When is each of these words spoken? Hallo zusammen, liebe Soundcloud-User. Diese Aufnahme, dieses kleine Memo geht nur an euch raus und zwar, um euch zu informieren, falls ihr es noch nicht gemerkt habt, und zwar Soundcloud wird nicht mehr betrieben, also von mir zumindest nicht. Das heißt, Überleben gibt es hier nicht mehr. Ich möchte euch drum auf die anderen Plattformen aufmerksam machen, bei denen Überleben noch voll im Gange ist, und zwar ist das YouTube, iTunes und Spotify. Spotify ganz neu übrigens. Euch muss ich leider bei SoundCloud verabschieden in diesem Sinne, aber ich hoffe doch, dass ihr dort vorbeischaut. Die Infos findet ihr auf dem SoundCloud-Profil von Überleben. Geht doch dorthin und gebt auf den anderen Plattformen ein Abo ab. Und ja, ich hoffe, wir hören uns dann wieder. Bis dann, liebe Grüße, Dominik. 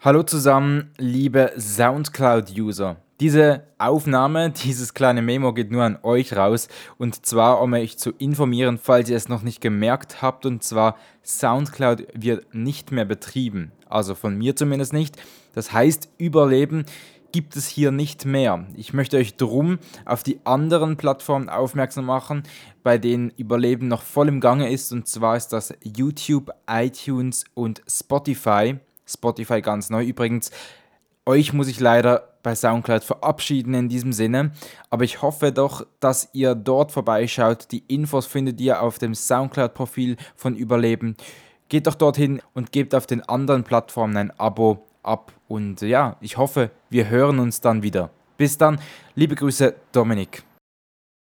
Hallo 0.00 0.22
zusammen, 0.22 0.92
liebe 0.96 1.50
Soundcloud-User. 1.58 2.98
Diese 3.18 3.64
Aufnahme, 3.78 4.50
dieses 4.64 4.94
kleine 4.94 5.22
Memo 5.22 5.52
geht 5.52 5.72
nur 5.72 5.82
an 5.82 5.98
euch 6.04 6.36
raus 6.36 6.68
und 6.98 7.26
zwar, 7.26 7.60
um 7.60 7.72
euch 7.72 7.98
zu 7.98 8.12
informieren, 8.12 8.78
falls 8.78 9.10
ihr 9.10 9.16
es 9.16 9.28
noch 9.28 9.42
nicht 9.42 9.60
gemerkt 9.60 10.22
habt, 10.22 10.46
und 10.46 10.62
zwar 10.62 10.96
Soundcloud 11.24 12.06
wird 12.14 12.54
nicht 12.54 12.92
mehr 12.92 13.06
betrieben, 13.06 13.72
also 13.88 14.14
von 14.14 14.38
mir 14.38 14.54
zumindest 14.54 14.92
nicht. 14.92 15.16
Das 15.52 15.72
heißt, 15.72 16.10
Überleben 16.16 16.84
gibt 17.32 17.56
es 17.56 17.66
hier 17.66 17.90
nicht 17.90 18.24
mehr. 18.24 18.68
Ich 18.76 18.94
möchte 18.94 19.16
euch 19.16 19.34
drum 19.34 19.80
auf 20.04 20.22
die 20.22 20.38
anderen 20.44 20.96
Plattformen 20.96 21.48
aufmerksam 21.48 22.04
machen, 22.04 22.44
bei 22.84 22.98
denen 22.98 23.30
Überleben 23.30 23.88
noch 23.88 24.02
voll 24.02 24.28
im 24.28 24.38
Gange 24.38 24.70
ist, 24.70 24.92
und 24.92 25.08
zwar 25.08 25.36
ist 25.36 25.48
das 25.48 25.74
YouTube, 25.82 26.52
iTunes 26.68 27.46
und 27.54 27.82
Spotify. 27.90 28.78
Spotify 29.08 29.62
ganz 29.62 29.90
neu 29.90 30.04
übrigens. 30.04 30.50
Euch 31.26 31.52
muss 31.52 31.68
ich 31.68 31.80
leider 31.80 32.28
bei 32.42 32.54
SoundCloud 32.54 33.04
verabschieden 33.04 33.74
in 33.74 33.88
diesem 33.88 34.12
Sinne, 34.12 34.52
aber 34.88 35.04
ich 35.04 35.20
hoffe 35.20 35.52
doch, 35.52 35.86
dass 36.00 36.30
ihr 36.32 36.54
dort 36.54 36.92
vorbeischaut. 36.92 37.70
Die 37.70 37.84
Infos 37.88 38.26
findet 38.26 38.60
ihr 38.60 38.80
auf 38.82 38.98
dem 38.98 39.14
SoundCloud-Profil 39.14 40.16
von 40.34 40.56
Überleben. 40.56 41.16
Geht 41.68 41.86
doch 41.86 41.96
dorthin 41.96 42.40
und 42.54 42.72
gebt 42.72 42.94
auf 42.94 43.06
den 43.06 43.20
anderen 43.28 43.64
Plattformen 43.64 44.16
ein 44.16 44.30
Abo 44.38 44.86
ab. 45.02 45.32
Und 45.48 45.82
ja, 45.82 46.16
ich 46.20 46.38
hoffe, 46.38 46.70
wir 46.88 47.10
hören 47.10 47.38
uns 47.38 47.60
dann 47.60 47.82
wieder. 47.82 48.10
Bis 48.38 48.56
dann, 48.56 48.80
liebe 49.14 49.34
Grüße, 49.34 49.74
Dominik. 49.92 50.44